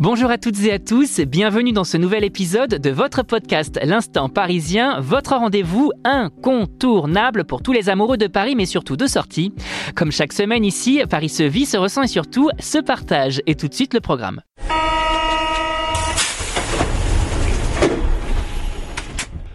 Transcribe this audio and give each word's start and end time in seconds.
Bonjour 0.00 0.28
à 0.28 0.38
toutes 0.38 0.60
et 0.64 0.72
à 0.72 0.80
tous, 0.80 1.20
bienvenue 1.20 1.72
dans 1.72 1.84
ce 1.84 1.96
nouvel 1.96 2.24
épisode 2.24 2.80
de 2.80 2.90
votre 2.90 3.22
podcast 3.22 3.78
L'Instant 3.80 4.28
Parisien, 4.28 4.98
votre 4.98 5.36
rendez-vous 5.36 5.92
incontournable 6.02 7.44
pour 7.44 7.62
tous 7.62 7.70
les 7.70 7.88
amoureux 7.88 8.16
de 8.16 8.26
Paris 8.26 8.56
mais 8.56 8.66
surtout 8.66 8.96
de 8.96 9.06
sortie. 9.06 9.52
Comme 9.94 10.10
chaque 10.10 10.32
semaine 10.32 10.64
ici, 10.64 11.00
Paris 11.08 11.28
se 11.28 11.44
vit, 11.44 11.64
se 11.64 11.76
ressent 11.76 12.02
et 12.02 12.08
surtout 12.08 12.50
se 12.58 12.78
partage. 12.78 13.40
Et 13.46 13.54
tout 13.54 13.68
de 13.68 13.74
suite 13.74 13.94
le 13.94 14.00
programme. 14.00 14.40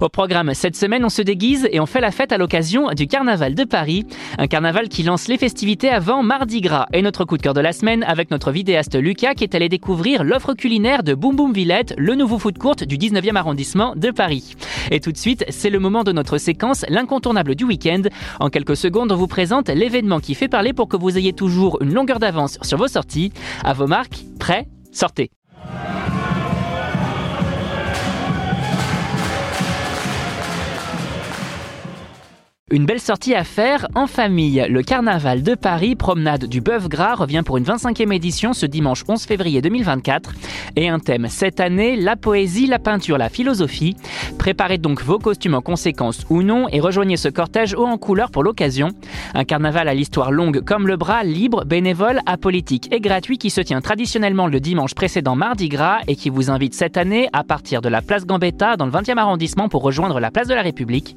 Au 0.00 0.08
programme 0.08 0.54
cette 0.54 0.76
semaine, 0.76 1.04
on 1.04 1.10
se 1.10 1.20
déguise 1.20 1.68
et 1.70 1.78
on 1.78 1.84
fait 1.84 2.00
la 2.00 2.10
fête 2.10 2.32
à 2.32 2.38
l'occasion 2.38 2.88
du 2.96 3.06
Carnaval 3.06 3.54
de 3.54 3.64
Paris. 3.64 4.06
Un 4.38 4.46
carnaval 4.46 4.88
qui 4.88 5.02
lance 5.02 5.28
les 5.28 5.36
festivités 5.36 5.90
avant 5.90 6.22
Mardi 6.22 6.62
Gras. 6.62 6.86
Et 6.94 7.02
notre 7.02 7.26
coup 7.26 7.36
de 7.36 7.42
cœur 7.42 7.52
de 7.52 7.60
la 7.60 7.74
semaine 7.74 8.02
avec 8.04 8.30
notre 8.30 8.50
vidéaste 8.50 8.96
Lucas 8.96 9.34
qui 9.34 9.44
est 9.44 9.54
allé 9.54 9.68
découvrir 9.68 10.24
l'offre 10.24 10.54
culinaire 10.54 11.02
de 11.02 11.14
Boum 11.14 11.36
Boum 11.36 11.52
Villette, 11.52 11.94
le 11.98 12.14
nouveau 12.14 12.38
food 12.38 12.56
court 12.56 12.76
du 12.76 12.96
19e 12.96 13.36
arrondissement 13.36 13.94
de 13.94 14.10
Paris. 14.10 14.54
Et 14.90 15.00
tout 15.00 15.12
de 15.12 15.18
suite, 15.18 15.44
c'est 15.50 15.70
le 15.70 15.78
moment 15.78 16.02
de 16.02 16.12
notre 16.12 16.38
séquence, 16.38 16.86
l'incontournable 16.88 17.54
du 17.54 17.64
week-end. 17.64 18.02
En 18.40 18.48
quelques 18.48 18.76
secondes, 18.76 19.12
on 19.12 19.16
vous 19.16 19.26
présente 19.26 19.68
l'événement 19.68 20.20
qui 20.20 20.34
fait 20.34 20.48
parler 20.48 20.72
pour 20.72 20.88
que 20.88 20.96
vous 20.96 21.18
ayez 21.18 21.34
toujours 21.34 21.76
une 21.82 21.92
longueur 21.92 22.20
d'avance 22.20 22.58
sur 22.62 22.78
vos 22.78 22.88
sorties. 22.88 23.32
À 23.64 23.74
vos 23.74 23.86
marques, 23.86 24.24
prêts, 24.38 24.66
sortez. 24.92 25.30
Une 32.72 32.86
belle 32.86 33.00
sortie 33.00 33.34
à 33.34 33.42
faire 33.42 33.88
en 33.96 34.06
famille. 34.06 34.64
Le 34.70 34.82
carnaval 34.82 35.42
de 35.42 35.56
Paris, 35.56 35.96
promenade 35.96 36.44
du 36.44 36.60
bœuf 36.60 36.88
gras, 36.88 37.16
revient 37.16 37.42
pour 37.44 37.56
une 37.56 37.64
25e 37.64 38.14
édition 38.14 38.52
ce 38.52 38.64
dimanche 38.64 39.02
11 39.08 39.24
février 39.24 39.60
2024. 39.60 40.32
Et 40.76 40.88
un 40.88 41.00
thème 41.00 41.26
cette 41.28 41.58
année, 41.58 41.96
la 41.96 42.14
poésie, 42.14 42.68
la 42.68 42.78
peinture, 42.78 43.18
la 43.18 43.28
philosophie. 43.28 43.96
Préparez 44.38 44.78
donc 44.78 45.02
vos 45.02 45.18
costumes 45.18 45.56
en 45.56 45.62
conséquence 45.62 46.24
ou 46.30 46.44
non 46.44 46.68
et 46.68 46.78
rejoignez 46.78 47.16
ce 47.16 47.26
cortège 47.26 47.74
haut 47.74 47.86
en 47.86 47.98
couleur 47.98 48.30
pour 48.30 48.44
l'occasion. 48.44 48.90
Un 49.34 49.42
carnaval 49.42 49.88
à 49.88 49.94
l'histoire 49.94 50.30
longue 50.30 50.60
comme 50.60 50.86
le 50.86 50.96
bras, 50.96 51.24
libre, 51.24 51.64
bénévole, 51.64 52.20
apolitique 52.24 52.88
et 52.94 53.00
gratuit 53.00 53.38
qui 53.38 53.50
se 53.50 53.62
tient 53.62 53.80
traditionnellement 53.80 54.46
le 54.46 54.60
dimanche 54.60 54.94
précédent 54.94 55.34
Mardi 55.34 55.68
Gras 55.68 55.98
et 56.06 56.14
qui 56.14 56.30
vous 56.30 56.50
invite 56.50 56.74
cette 56.74 56.96
année 56.96 57.28
à 57.32 57.42
partir 57.42 57.82
de 57.82 57.88
la 57.88 58.00
place 58.00 58.26
Gambetta 58.26 58.76
dans 58.76 58.86
le 58.86 58.92
20e 58.92 59.16
arrondissement 59.18 59.68
pour 59.68 59.82
rejoindre 59.82 60.20
la 60.20 60.30
place 60.30 60.46
de 60.46 60.54
la 60.54 60.62
République. 60.62 61.16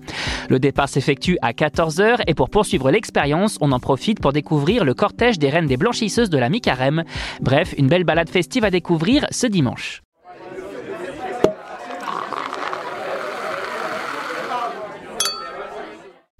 Le 0.50 0.60
départ 0.60 0.90
s'effectue 0.90 1.38
à 1.42 1.52
14h 1.52 2.22
et 2.28 2.34
pour 2.34 2.50
poursuivre 2.50 2.92
l'expérience, 2.92 3.58
on 3.62 3.72
en 3.72 3.80
profite 3.80 4.20
pour 4.20 4.34
découvrir 4.34 4.86
le 4.86 4.94
cortège 4.94 5.40
des 5.40 5.50
reines 5.50 5.68
des 5.68 5.78
blanchisseuses 5.78 6.30
de 6.30 6.38
la 6.38 6.50
mi-carême. 6.50 7.04
Bref, 7.42 7.74
une 7.78 7.88
belle 7.88 8.04
balade 8.04 8.30
festive 8.30 8.64
à 8.64 8.72
découvrir 8.72 9.26
ce 9.32 9.48
dimanche. 9.48 10.02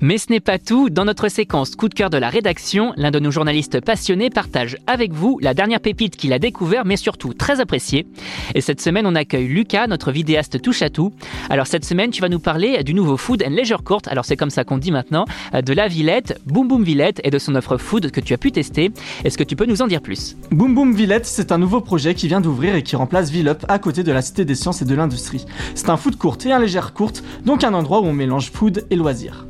Mais 0.04 0.18
ce 0.18 0.30
n'est 0.30 0.42
pas 0.42 0.60
tout. 0.60 0.90
Dans 0.90 1.06
notre 1.06 1.30
séquence 1.30 1.78
coup 1.78 1.88
de 1.88 1.94
cœur 1.94 2.10
de 2.10 2.18
la 2.18 2.28
rédaction, 2.28 2.92
l'un 2.98 3.10
de 3.10 3.20
nos 3.20 3.32
journalistes 3.32 3.80
passionnés 3.80 4.30
partage 4.30 4.76
avec 4.86 5.14
vous 5.14 5.40
la 5.42 5.54
dernière 5.54 5.80
pépite 5.80 6.18
qu'il 6.18 6.34
a 6.34 6.40
découvert, 6.40 6.84
mais 6.84 6.98
surtout 6.98 7.34
très 7.34 7.62
appréciée. 7.62 8.06
Et 8.54 8.60
cette 8.60 8.82
semaine, 8.82 9.08
on 9.08 9.16
accueille 9.16 9.48
Lucas, 9.48 9.88
notre 9.88 10.12
vidéaste 10.12 10.62
touche 10.62 10.82
à 10.82 10.90
tout. 10.90 11.14
Alors 11.50 11.68
cette 11.68 11.86
semaine, 11.86 12.12
tu 12.12 12.22
vas 12.22 12.28
nous 12.28 12.42
parler 12.42 12.84
du 12.84 12.94
nouveau 12.94 13.16
Food 13.16 13.46
and 13.48 13.52
Leisure 13.52 13.82
Court, 13.82 14.02
alors 14.08 14.26
c'est 14.26 14.36
comme 14.36 14.50
ça 14.50 14.66
qu'on 14.66 14.78
dit 14.78 14.92
maintenant, 14.92 15.24
de 15.54 15.72
la 15.74 15.88
Villette, 15.88 16.38
Boom 16.46 16.68
Boom 16.68 16.84
Villette 16.84 17.22
et 17.24 17.30
de 17.30 17.40
son 17.40 17.56
offre 17.56 17.78
food 17.78 18.12
que 18.12 18.20
tu 18.20 18.34
as 18.34 18.38
pu 18.38 18.52
tester. 18.52 18.92
Est-ce 19.24 19.38
que 19.38 19.44
tu 19.46 19.56
peux 19.56 19.66
nous 19.66 19.82
en 19.82 19.88
dire 19.88 20.02
plus? 20.02 20.36
Boom 20.52 20.76
Boom 20.76 20.94
Villette, 20.94 21.26
c'est 21.26 21.54
un 21.54 21.58
nouveau 21.58 21.80
projet 21.80 22.14
qui 22.14 22.28
vient 22.28 22.42
d'ouvrir 22.42 22.76
et 22.76 22.84
qui 22.84 22.98
remplace 22.98 23.30
Villup 23.30 23.66
à 23.70 23.80
côté 23.80 24.04
de 24.04 24.12
la 24.12 24.22
Cité 24.22 24.44
des 24.44 24.56
Sciences 24.56 24.82
et 24.82 24.86
de 24.86 24.96
l'Industrie. 24.96 25.46
C'est 25.76 25.90
un 25.90 25.96
food 25.96 26.18
court 26.18 26.38
et 26.46 26.52
un 26.52 26.60
légère 26.60 26.92
courte, 26.92 27.24
donc 27.46 27.64
un 27.64 27.74
endroit 27.74 28.02
où 28.02 28.06
on 28.06 28.12
mélange 28.12 28.52
food 28.52 28.86
et 28.90 28.98
loisirs. 28.98 29.46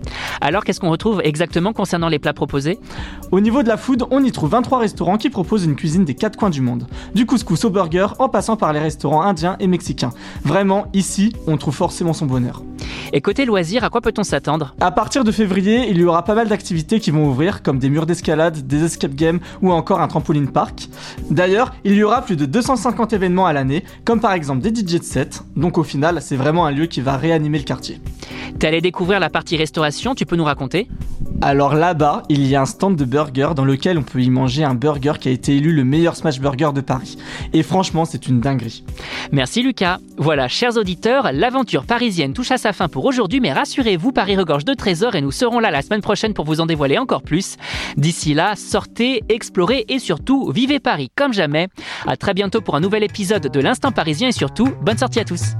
Alors, 0.45 0.65
qu'est-ce 0.65 0.81
qu'on 0.81 0.89
retrouve 0.89 1.21
exactement 1.23 1.71
concernant 1.71 2.09
les 2.09 2.19
plats 2.19 2.33
proposés? 2.33 2.77
Au 3.31 3.39
niveau 3.39 3.63
de 3.63 3.69
la 3.69 3.77
food, 3.77 4.03
on 4.11 4.21
y 4.25 4.31
trouve 4.33 4.49
23 4.49 4.79
restaurants 4.79 5.15
qui 5.15 5.29
proposent 5.29 5.63
une 5.63 5.77
cuisine 5.77 6.03
des 6.03 6.15
quatre 6.15 6.35
coins 6.35 6.49
du 6.49 6.59
monde. 6.59 6.85
Du 7.15 7.25
couscous 7.25 7.63
au 7.63 7.69
burger, 7.69 8.07
en 8.19 8.27
passant 8.27 8.57
par 8.57 8.73
les 8.73 8.79
restaurants 8.81 9.21
indiens 9.21 9.55
et 9.61 9.67
mexicains. 9.67 10.11
Vraiment, 10.43 10.87
ici, 10.91 11.31
on 11.47 11.55
trouve 11.55 11.73
forcément 11.73 12.11
son 12.11 12.25
bonheur. 12.25 12.61
Et 13.13 13.21
côté 13.21 13.45
loisirs, 13.45 13.85
à 13.85 13.89
quoi 13.89 14.01
peut-on 14.01 14.23
s'attendre? 14.23 14.75
À 14.81 14.91
partir 14.91 15.23
de 15.23 15.31
février, 15.31 15.89
il 15.89 15.97
y 15.97 16.03
aura 16.03 16.25
pas 16.25 16.35
mal 16.35 16.49
d'activités 16.49 16.99
qui 16.99 17.11
vont 17.11 17.29
ouvrir, 17.29 17.63
comme 17.63 17.79
des 17.79 17.89
murs 17.89 18.05
d'escalade, 18.05 18.67
des 18.67 18.83
escape 18.83 19.13
games 19.13 19.39
ou 19.61 19.71
encore 19.71 20.01
un 20.01 20.09
trampoline 20.09 20.49
park. 20.49 20.89
D'ailleurs, 21.31 21.73
il 21.85 21.93
y 21.93 22.03
aura 22.03 22.21
plus 22.21 22.35
de 22.35 22.45
250 22.45 23.13
événements 23.13 23.45
à 23.45 23.53
l'année, 23.53 23.85
comme 24.03 24.19
par 24.19 24.33
exemple 24.33 24.61
des 24.61 24.75
DJ 24.75 25.01
sets. 25.01 25.41
Donc 25.55 25.77
au 25.77 25.83
final, 25.83 26.21
c'est 26.21 26.35
vraiment 26.35 26.65
un 26.65 26.71
lieu 26.71 26.87
qui 26.87 26.99
va 26.99 27.15
réanimer 27.15 27.59
le 27.59 27.63
quartier. 27.63 28.01
T'es 28.59 28.67
allé 28.67 28.81
découvrir 28.81 29.19
la 29.19 29.29
partie 29.29 29.57
restauration, 29.57 30.15
tu 30.15 30.25
peux 30.25 30.35
nous 30.35 30.43
raconter 30.43 30.87
Alors 31.41 31.75
là-bas, 31.75 32.23
il 32.29 32.45
y 32.47 32.55
a 32.55 32.61
un 32.61 32.65
stand 32.65 32.95
de 32.95 33.05
burger 33.05 33.49
dans 33.55 33.65
lequel 33.65 33.97
on 33.97 34.03
peut 34.03 34.21
y 34.21 34.29
manger 34.29 34.63
un 34.63 34.75
burger 34.75 35.13
qui 35.19 35.29
a 35.29 35.31
été 35.31 35.57
élu 35.57 35.73
le 35.73 35.83
meilleur 35.83 36.15
smash 36.15 36.39
burger 36.39 36.69
de 36.73 36.81
Paris. 36.81 37.17
Et 37.53 37.63
franchement, 37.63 38.05
c'est 38.05 38.27
une 38.27 38.39
dinguerie. 38.39 38.83
Merci 39.31 39.63
Lucas. 39.63 39.99
Voilà, 40.17 40.47
chers 40.47 40.77
auditeurs, 40.77 41.31
l'aventure 41.33 41.85
parisienne 41.85 42.33
touche 42.33 42.51
à 42.51 42.57
sa 42.57 42.73
fin 42.73 42.87
pour 42.87 43.05
aujourd'hui, 43.05 43.39
mais 43.39 43.51
rassurez-vous, 43.51 44.11
Paris 44.11 44.35
regorge 44.35 44.65
de 44.65 44.73
trésors 44.73 45.15
et 45.15 45.21
nous 45.21 45.31
serons 45.31 45.59
là 45.59 45.71
la 45.71 45.81
semaine 45.81 46.01
prochaine 46.01 46.33
pour 46.33 46.45
vous 46.45 46.61
en 46.61 46.65
dévoiler 46.65 46.97
encore 46.97 47.23
plus. 47.23 47.57
D'ici 47.97 48.33
là, 48.33 48.55
sortez, 48.55 49.23
explorez 49.29 49.85
et 49.89 49.99
surtout, 49.99 50.51
vivez 50.51 50.79
Paris 50.79 51.09
comme 51.15 51.33
jamais. 51.33 51.67
À 52.07 52.17
très 52.17 52.33
bientôt 52.33 52.61
pour 52.61 52.75
un 52.75 52.79
nouvel 52.79 53.03
épisode 53.03 53.51
de 53.51 53.59
l'Instant 53.59 53.91
Parisien 53.91 54.29
et 54.29 54.33
surtout, 54.33 54.69
bonne 54.81 54.97
sortie 54.97 55.19
à 55.19 55.25
tous. 55.25 55.53